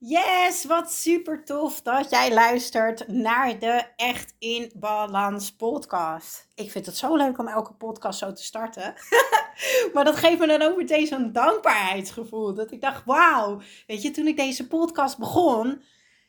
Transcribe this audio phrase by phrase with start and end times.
[0.00, 6.46] Yes, wat super tof dat jij luistert naar de Echt in Balans podcast.
[6.54, 8.94] Ik vind het zo leuk om elke podcast zo te starten.
[9.92, 12.54] maar dat geeft me dan ook meteen zo'n dankbaarheidsgevoel.
[12.54, 15.82] Dat ik dacht, wauw, weet je, toen ik deze podcast begon,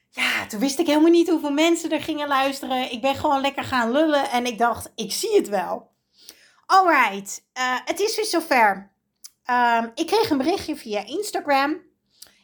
[0.09, 2.91] ja, toen wist ik helemaal niet hoeveel mensen er gingen luisteren.
[2.91, 5.91] Ik ben gewoon lekker gaan lullen en ik dacht, ik zie het wel.
[6.65, 8.91] Alright, uh, het is weer zover.
[9.49, 11.87] Um, ik kreeg een berichtje via Instagram.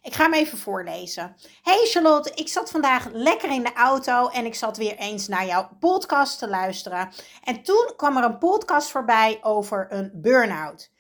[0.06, 1.36] Ik ga hem even voorlezen.
[1.62, 5.46] Hey Charlotte, ik zat vandaag lekker in de auto en ik zat weer eens naar
[5.46, 7.10] jouw podcast te luisteren.
[7.44, 10.92] En toen kwam er een podcast voorbij over een burn-out.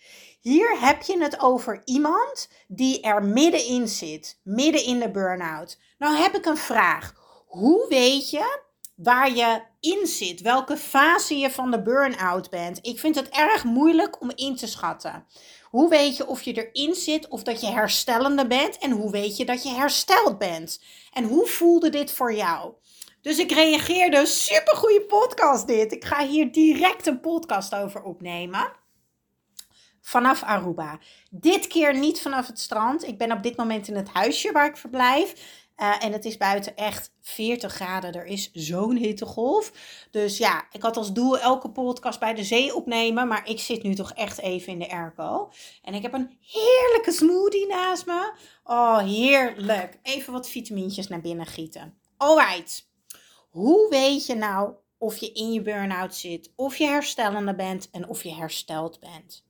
[0.41, 5.79] Hier heb je het over iemand die er middenin zit, midden in de burn-out.
[5.97, 7.13] Nou heb ik een vraag.
[7.45, 8.59] Hoe weet je
[8.95, 12.79] waar je in zit, welke fase je van de burn-out bent?
[12.81, 15.25] Ik vind het erg moeilijk om in te schatten.
[15.75, 18.77] Hoe weet je of je erin zit of dat je herstellende bent?
[18.77, 20.81] En hoe weet je dat je hersteld bent?
[21.13, 22.73] En hoe voelde dit voor jou?
[23.21, 25.91] Dus ik reageerde, super goede podcast dit.
[25.91, 28.71] Ik ga hier direct een podcast over opnemen.
[30.01, 30.99] Vanaf Aruba.
[31.29, 33.07] Dit keer niet vanaf het strand.
[33.07, 35.33] Ik ben op dit moment in het huisje waar ik verblijf.
[35.77, 38.13] Uh, en het is buiten echt 40 graden.
[38.13, 39.71] Er is zo'n hittegolf.
[40.11, 43.27] Dus ja, ik had als doel elke podcast bij de zee opnemen.
[43.27, 45.51] Maar ik zit nu toch echt even in de airco.
[45.81, 48.33] En ik heb een heerlijke smoothie naast me.
[48.63, 49.99] Oh, heerlijk.
[50.03, 51.97] Even wat vitamintjes naar binnen gieten.
[52.17, 52.89] Alright.
[53.49, 56.51] Hoe weet je nou of je in je burn-out zit?
[56.55, 59.45] Of je herstellende bent en of je hersteld bent?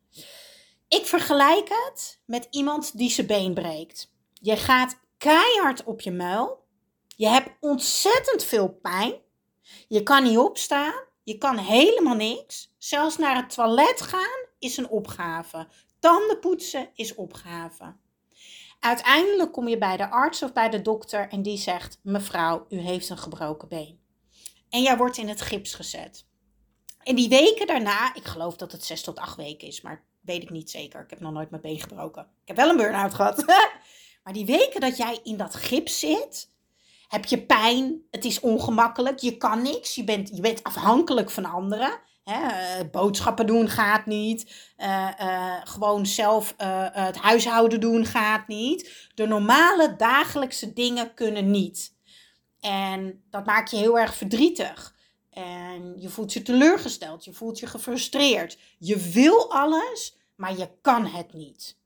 [0.88, 4.12] Ik vergelijk het met iemand die zijn been breekt.
[4.34, 6.64] Je gaat keihard op je muil.
[7.16, 9.14] Je hebt ontzettend veel pijn.
[9.88, 11.04] Je kan niet opstaan.
[11.24, 12.74] Je kan helemaal niks.
[12.78, 15.68] Zelfs naar het toilet gaan is een opgave.
[16.00, 17.96] Tanden poetsen is opgave.
[18.80, 22.78] Uiteindelijk kom je bij de arts of bij de dokter en die zegt: Mevrouw, u
[22.78, 24.00] heeft een gebroken been.
[24.70, 26.26] En jij wordt in het gips gezet.
[27.04, 30.44] En die weken daarna, ik geloof dat het zes tot acht weken is, maar weet
[30.44, 31.02] ik niet zeker.
[31.02, 32.24] Ik heb nog nooit mijn been gebroken.
[32.24, 33.46] Ik heb wel een burn-out gehad.
[34.26, 36.50] Maar die weken dat jij in dat gips zit,
[37.08, 41.46] heb je pijn, het is ongemakkelijk, je kan niks, je bent, je bent afhankelijk van
[41.46, 42.00] anderen.
[42.24, 42.48] Hè?
[42.48, 46.54] Eh, boodschappen doen gaat niet, uh, uh, gewoon zelf
[46.92, 49.10] het huishouden doen gaat niet.
[49.16, 51.96] De normale dagelijkse dingen kunnen niet.
[52.60, 54.96] En dat maakt je heel erg verdrietig.
[55.30, 58.58] En je voelt je teleurgesteld, je voelt je gefrustreerd.
[58.78, 61.78] Je wil alles, maar je kan het niet.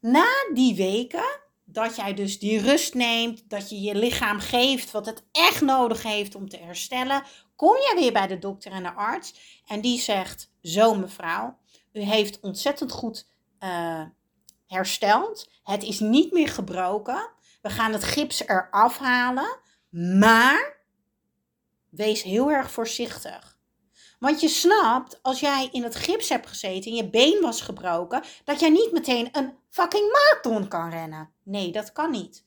[0.00, 5.06] Na die weken dat jij dus die rust neemt, dat je je lichaam geeft wat
[5.06, 7.22] het echt nodig heeft om te herstellen,
[7.56, 11.58] kom je weer bij de dokter en de arts en die zegt: Zo mevrouw,
[11.92, 13.28] u heeft ontzettend goed
[13.60, 14.02] uh,
[14.66, 15.50] hersteld.
[15.62, 17.30] Het is niet meer gebroken.
[17.62, 19.58] We gaan het gips eraf halen,
[20.18, 20.76] maar
[21.88, 23.53] wees heel erg voorzichtig.
[24.18, 28.22] Want je snapt, als jij in het gips hebt gezeten en je been was gebroken,
[28.44, 31.30] dat jij niet meteen een fucking marathon kan rennen.
[31.42, 32.44] Nee, dat kan niet.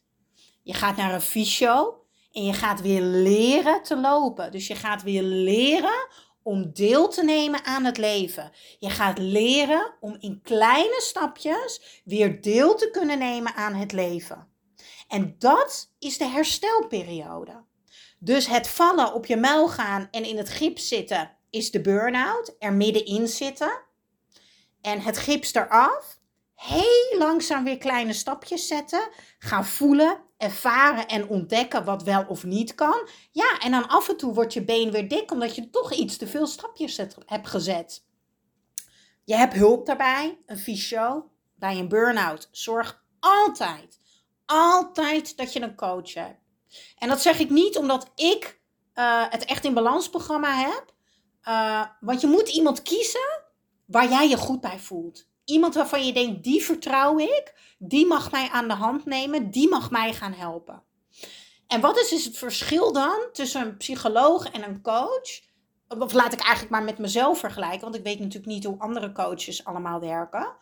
[0.63, 4.51] Je gaat naar een fysio en je gaat weer leren te lopen.
[4.51, 6.07] Dus je gaat weer leren
[6.43, 8.51] om deel te nemen aan het leven.
[8.79, 14.47] Je gaat leren om in kleine stapjes weer deel te kunnen nemen aan het leven.
[15.07, 17.63] En dat is de herstelperiode.
[18.19, 22.55] Dus het vallen op je muil gaan en in het gips zitten is de burn-out,
[22.59, 23.85] er middenin zitten
[24.81, 26.19] en het gips eraf.
[26.55, 29.09] Heel langzaam weer kleine stapjes zetten.
[29.39, 33.07] Gaan voelen, ervaren en ontdekken wat wel of niet kan.
[33.31, 36.17] Ja, en dan af en toe wordt je been weer dik omdat je toch iets
[36.17, 38.05] te veel stapjes hebt gezet.
[39.23, 41.31] Je hebt hulp daarbij, een fysio.
[41.55, 43.99] Bij een burn-out zorg altijd,
[44.45, 46.39] altijd dat je een coach hebt.
[46.97, 48.59] En dat zeg ik niet omdat ik
[48.95, 50.95] uh, het echt in balans programma heb.
[51.47, 53.43] Uh, want je moet iemand kiezen
[53.85, 55.27] waar jij je goed bij voelt.
[55.45, 59.69] Iemand waarvan je denkt, die vertrouw ik, die mag mij aan de hand nemen, die
[59.69, 60.83] mag mij gaan helpen.
[61.67, 65.45] En wat is dus het verschil dan tussen een psycholoog en een coach?
[65.87, 69.11] of laat ik eigenlijk maar met mezelf vergelijken, want ik weet natuurlijk niet hoe andere
[69.11, 70.55] coaches allemaal werken.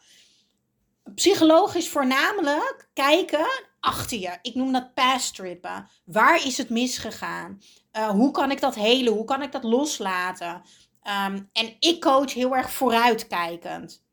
[1.15, 3.47] Psychologisch voornamelijk kijken
[3.79, 4.37] achter je.
[4.41, 5.89] Ik noem dat past trippen.
[6.03, 7.61] Waar is het misgegaan?
[7.97, 9.13] Uh, hoe kan ik dat helen?
[9.13, 10.61] Hoe kan ik dat loslaten?
[11.01, 14.03] Ehm, en ik coach heel erg vooruitkijkend.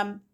[0.00, 0.26] Um,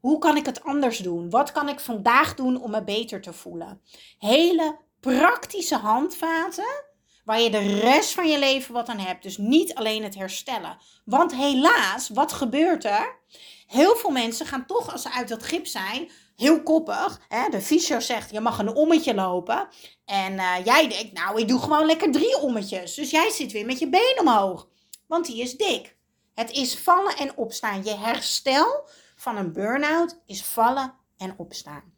[0.00, 1.30] hoe kan ik het anders doen?
[1.30, 3.80] Wat kan ik vandaag doen om me beter te voelen?
[4.18, 6.84] Hele praktische handvaten
[7.24, 9.22] waar je de rest van je leven wat aan hebt.
[9.22, 10.78] Dus niet alleen het herstellen.
[11.04, 13.18] Want helaas, wat gebeurt er?
[13.66, 17.20] Heel veel mensen gaan toch, als ze uit dat gips zijn, heel koppig.
[17.28, 17.48] Hè?
[17.48, 19.68] De fysio zegt, je mag een ommetje lopen.
[20.04, 22.94] En uh, jij denkt, nou, ik doe gewoon lekker drie ommetjes.
[22.94, 24.68] Dus jij zit weer met je been omhoog.
[25.06, 25.96] Want die is dik.
[26.34, 27.84] Het is vallen en opstaan.
[27.84, 31.94] Je herstel van een burn-out is vallen en opstaan.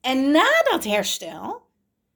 [0.00, 1.62] En na dat herstel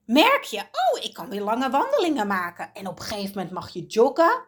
[0.05, 2.69] merk je, oh, ik kan weer lange wandelingen maken.
[2.73, 4.43] En op een gegeven moment mag je joggen.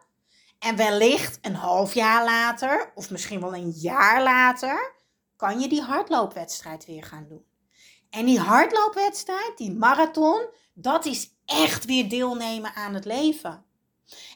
[0.59, 4.93] En wellicht een half jaar later, of misschien wel een jaar later,
[5.37, 7.45] kan je die hardloopwedstrijd weer gaan doen.
[8.09, 13.65] En die hardloopwedstrijd, die marathon, dat is echt weer deelnemen aan het leven.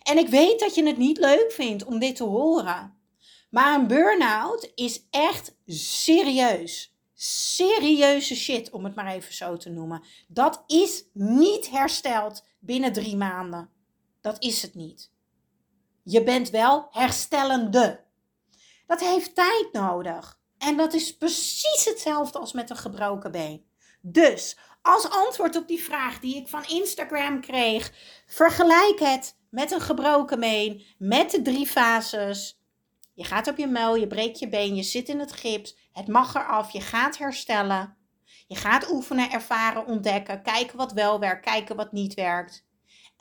[0.03, 2.97] En ik weet dat je het niet leuk vindt om dit te horen.
[3.49, 6.95] Maar een burn-out is echt serieus.
[7.13, 10.03] Serieuze shit, om het maar even zo te noemen.
[10.27, 13.69] Dat is niet hersteld binnen drie maanden.
[14.21, 15.11] Dat is het niet.
[16.03, 18.03] Je bent wel herstellende.
[18.87, 20.40] Dat heeft tijd nodig.
[20.61, 23.65] En dat is precies hetzelfde als met een gebroken been.
[24.01, 27.91] Dus als antwoord op die vraag die ik van Instagram kreeg,
[28.25, 32.59] vergelijk het met een gebroken been, met de drie fases.
[33.13, 35.77] Je gaat op je muil, je breekt je been, je zit in het gips.
[35.93, 37.97] Het mag eraf, je gaat herstellen.
[38.47, 42.65] Je gaat oefenen, ervaren, ontdekken, kijken wat wel werkt, kijken wat niet werkt.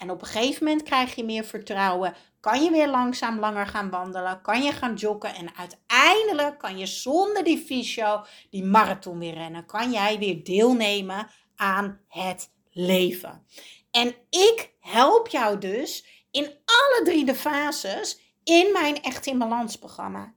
[0.01, 2.15] En op een gegeven moment krijg je meer vertrouwen.
[2.41, 4.43] Kan je weer langzaam langer gaan wandelen?
[4.43, 5.35] Kan je gaan joggen?
[5.35, 9.67] En uiteindelijk kan je zonder die fysio die marathon weer rennen.
[9.67, 13.47] Kan jij weer deelnemen aan het leven.
[13.91, 19.77] En ik help jou dus in alle drie de fases in mijn Echt in Balans
[19.77, 20.35] programma.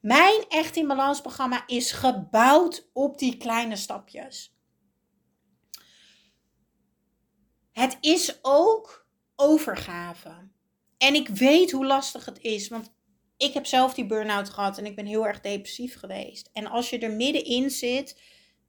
[0.00, 4.57] Mijn Echt in Balans programma is gebouwd op die kleine stapjes.
[7.78, 10.30] Het is ook overgave.
[10.96, 12.92] En ik weet hoe lastig het is, want
[13.36, 16.50] ik heb zelf die burn-out gehad en ik ben heel erg depressief geweest.
[16.52, 18.20] En als je er middenin zit,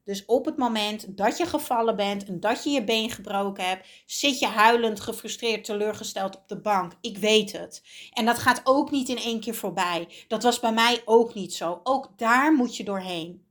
[0.04, 3.88] dus op het moment dat je gevallen bent en dat je je been gebroken hebt,
[4.06, 6.94] zit je huilend, gefrustreerd, teleurgesteld op de bank.
[7.02, 7.84] Ik weet het.
[8.14, 10.08] En dat gaat ook niet in één keer voorbij.
[10.28, 11.80] Dat was bij mij ook niet zo.
[11.84, 13.46] Ook daar moet je doorheen.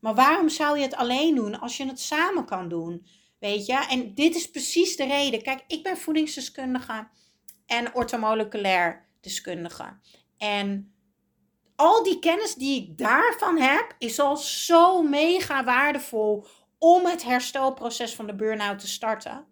[0.00, 3.06] Maar waarom zou je het alleen doen als je het samen kan doen?
[3.44, 3.86] Weet je?
[3.88, 5.42] En dit is precies de reden.
[5.42, 7.08] Kijk, ik ben voedingsdeskundige
[7.66, 9.98] en ortomoleculair deskundige.
[10.38, 10.94] En
[11.76, 16.46] al die kennis die ik daarvan heb, is al zo mega waardevol
[16.78, 19.46] om het herstelproces van de burn-out te starten.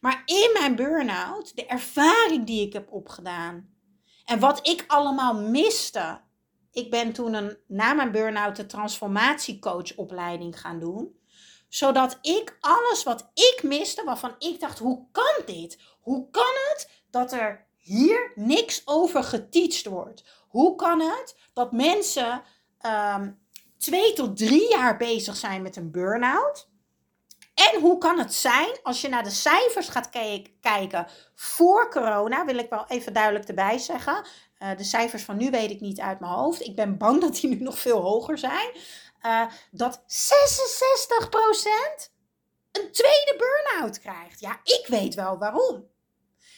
[0.00, 3.74] Maar in mijn burn-out, de ervaring die ik heb opgedaan
[4.24, 6.20] en wat ik allemaal miste.
[6.72, 11.18] Ik ben toen een, na mijn burn-out de transformatiecoachopleiding gaan doen.
[11.70, 15.78] Zodat ik alles wat ik miste, waarvan ik dacht, hoe kan dit?
[16.00, 20.24] Hoe kan het dat er hier niks over geteacht wordt?
[20.48, 22.42] Hoe kan het dat mensen
[22.86, 23.38] um,
[23.78, 26.68] twee tot drie jaar bezig zijn met een burn-out?
[27.54, 30.10] En hoe kan het zijn als je naar de cijfers gaat
[30.60, 34.26] kijken voor corona, wil ik wel even duidelijk erbij zeggen.
[34.62, 36.60] Uh, de cijfers van nu weet ik niet uit mijn hoofd.
[36.60, 38.70] Ik ben bang dat die nu nog veel hoger zijn.
[39.22, 40.02] Uh, dat 66%
[42.72, 44.40] een tweede burn-out krijgt.
[44.40, 45.88] Ja, ik weet wel waarom.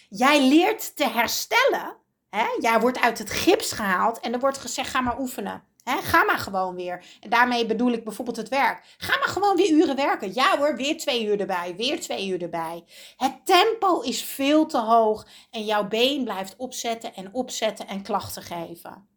[0.09, 2.02] Jij leert te herstellen
[2.37, 2.47] Hè?
[2.61, 5.64] Jij wordt uit het gips gehaald en er wordt gezegd: ga maar oefenen.
[5.85, 7.04] Ga maar gewoon weer.
[7.21, 8.95] En daarmee bedoel ik bijvoorbeeld het werk.
[8.97, 10.35] Ga maar gewoon weer uren werken.
[10.35, 12.85] Ja hoor, weer twee uur erbij, weer twee uur erbij.
[13.16, 18.42] Het tempo is veel te hoog en jouw been blijft opzetten en opzetten en klachten
[18.42, 19.09] geven.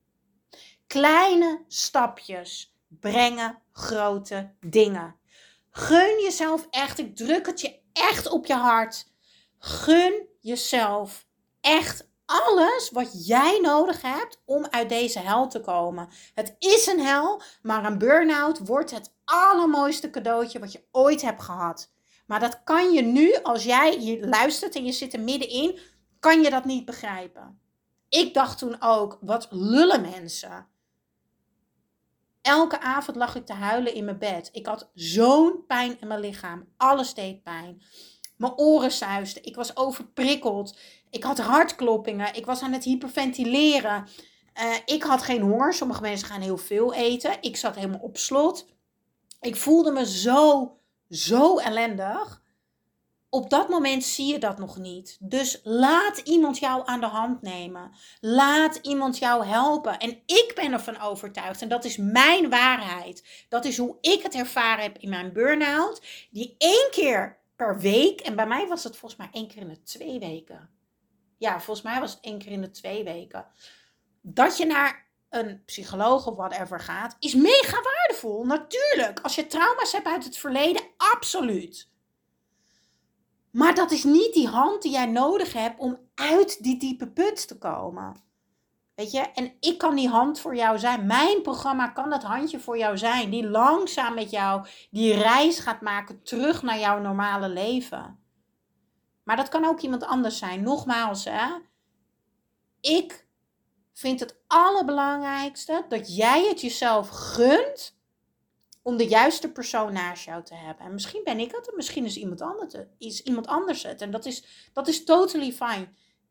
[0.87, 5.15] Kleine stapjes brengen grote dingen.
[5.69, 9.11] Gun jezelf echt, ik druk het je echt op je hart.
[9.57, 11.27] Gun jezelf
[11.61, 16.09] echt alles wat jij nodig hebt om uit deze hel te komen.
[16.33, 21.41] Het is een hel, maar een burn-out wordt het allermooiste cadeautje wat je ooit hebt
[21.41, 21.93] gehad.
[22.25, 25.79] Maar dat kan je nu, als jij hier luistert en je zit er middenin,
[26.19, 27.59] kan je dat niet begrijpen.
[28.09, 30.67] Ik dacht toen ook, wat lullen mensen.
[32.45, 34.49] Elke avond lag ik te huilen in mijn bed.
[34.51, 36.67] Ik had zo'n pijn in mijn lichaam.
[36.77, 37.81] Alles deed pijn.
[38.37, 39.43] Mijn oren suisden.
[39.43, 40.77] Ik was overprikkeld.
[41.09, 42.35] Ik had hartkloppingen.
[42.35, 44.07] Ik was aan het hyperventileren.
[44.61, 45.73] Uh, ik had geen honger.
[45.73, 47.37] Sommige mensen gaan heel veel eten.
[47.41, 48.67] Ik zat helemaal op slot.
[49.41, 50.71] Ik voelde me zo,
[51.09, 52.41] zo ellendig.
[53.35, 55.17] Op dat moment zie je dat nog niet.
[55.19, 57.91] Dus laat iemand jou aan de hand nemen.
[58.19, 59.99] Laat iemand jou helpen.
[59.99, 63.45] En ik ben ervan overtuigd, en dat is mijn waarheid.
[63.49, 66.01] Dat is hoe ik het ervaren heb in mijn burn-out.
[66.31, 69.69] Die één keer per week, en bij mij was het volgens mij één keer in
[69.69, 70.69] de twee weken.
[71.37, 73.45] Ja, volgens mij was het één keer in de twee weken.
[74.21, 78.45] Dat je naar een psycholoog of whatever gaat, is mega waardevol.
[78.45, 79.19] Natuurlijk.
[79.21, 81.93] Als je trauma's hebt uit het verleden, absoluut.
[83.55, 87.47] Maar dat is niet die hand die jij nodig hebt om uit die diepe put
[87.47, 88.15] te komen.
[88.95, 91.05] Weet je, en ik kan die hand voor jou zijn.
[91.05, 93.29] Mijn programma kan dat handje voor jou zijn.
[93.29, 98.19] Die langzaam met jou die reis gaat maken terug naar jouw normale leven.
[99.23, 100.63] Maar dat kan ook iemand anders zijn.
[100.63, 101.47] Nogmaals, hè.
[102.81, 103.27] Ik
[103.93, 107.97] vind het allerbelangrijkste dat jij het jezelf gunt
[108.85, 110.85] om de juiste persoon naast jou te hebben.
[110.85, 112.87] En misschien ben ik het, en misschien is iemand anders het.
[112.97, 114.01] Is iemand anders het.
[114.01, 115.87] En dat is, dat is totally fine.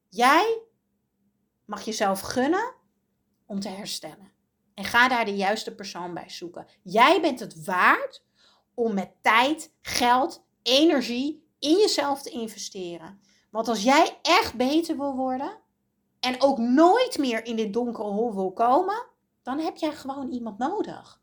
[0.08, 0.62] Jij
[1.64, 2.74] mag jezelf gunnen
[3.46, 4.32] om te herstellen.
[4.74, 6.66] En ga daar de juiste persoon bij zoeken.
[6.82, 8.24] Jij bent het waard
[8.74, 13.20] om met tijd, geld, energie in jezelf te investeren.
[13.50, 15.60] Want als jij echt beter wil worden
[16.20, 19.06] en ook nooit meer in dit donkere hol wil komen,
[19.42, 21.22] dan heb jij gewoon iemand nodig.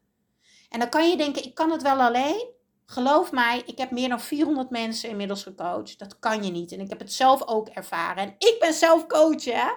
[0.71, 2.49] En dan kan je denken, ik kan het wel alleen.
[2.85, 5.99] Geloof mij, ik heb meer dan 400 mensen inmiddels gecoacht.
[5.99, 6.71] Dat kan je niet.
[6.71, 8.23] En ik heb het zelf ook ervaren.
[8.23, 9.71] En ik ben zelf coach, hè.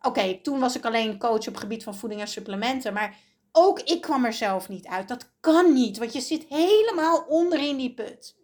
[0.00, 2.92] Oké, toen was ik alleen coach op het gebied van voeding en supplementen.
[2.92, 3.16] Maar
[3.52, 5.08] ook ik kwam er zelf niet uit.
[5.08, 8.36] Dat kan niet, want je zit helemaal onderin die put.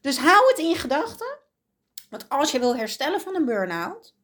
[0.00, 1.38] Dus hou het in gedachten.
[2.10, 4.14] Want als je wil herstellen van een burn-out,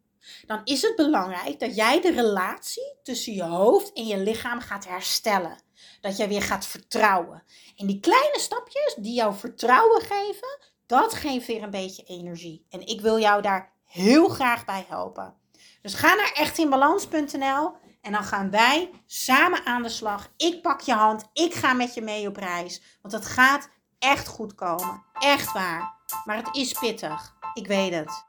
[0.47, 4.87] dan is het belangrijk dat jij de relatie tussen je hoofd en je lichaam gaat
[4.87, 5.63] herstellen.
[6.01, 7.43] Dat jij weer gaat vertrouwen.
[7.77, 12.67] En die kleine stapjes die jou vertrouwen geven, dat geeft weer een beetje energie.
[12.69, 15.35] En ik wil jou daar heel graag bij helpen.
[15.83, 20.33] Dus ga naar echtinbalans.nl en dan gaan wij samen aan de slag.
[20.37, 22.83] Ik pak je hand, ik ga met je mee op reis.
[23.03, 25.05] Want het gaat echt goed komen.
[25.13, 25.95] Echt waar.
[26.25, 27.35] Maar het is pittig.
[27.55, 28.29] Ik weet het.